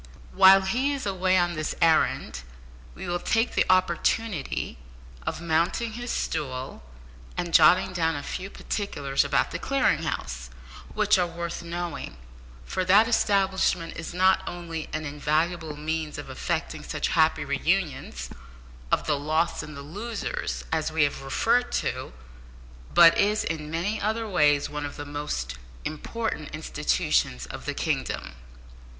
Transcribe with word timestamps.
While 0.33 0.61
he 0.63 0.93
is 0.93 1.05
away 1.05 1.37
on 1.37 1.53
this 1.53 1.75
errand, 1.79 2.41
we 2.95 3.07
will 3.07 3.19
take 3.19 3.53
the 3.53 3.67
opportunity 3.69 4.79
of 5.27 5.41
mounting 5.43 5.91
his 5.93 6.09
stool 6.09 6.81
and 7.37 7.53
jotting 7.53 7.93
down 7.93 8.15
a 8.15 8.23
few 8.23 8.49
particulars 8.49 9.23
about 9.23 9.51
the 9.51 9.59
Clearing 9.59 10.01
House, 10.01 10.49
which 10.95 11.19
are 11.19 11.27
worth 11.27 11.61
knowing, 11.61 12.17
for 12.65 12.83
that 12.83 13.07
establishment 13.07 13.95
is 13.95 14.11
not 14.11 14.41
only 14.47 14.89
an 14.91 15.05
invaluable 15.05 15.75
means 15.77 16.17
of 16.17 16.31
effecting 16.31 16.81
such 16.81 17.09
happy 17.09 17.45
re 17.45 17.59
unions 17.63 18.31
of 18.91 19.05
the 19.05 19.19
lost 19.19 19.61
and 19.61 19.77
the 19.77 19.83
losers, 19.83 20.63
as 20.71 20.91
we 20.91 21.03
have 21.03 21.21
referred 21.21 21.71
to, 21.73 22.11
but 22.91 23.15
is, 23.19 23.43
in 23.43 23.69
many 23.69 24.01
other 24.01 24.27
ways, 24.27 24.67
one 24.67 24.83
of 24.83 24.95
the 24.97 25.05
most 25.05 25.59
important 25.85 26.49
institutions 26.55 27.45
in 27.45 27.61
the 27.65 27.75
kingdom. 27.75 28.31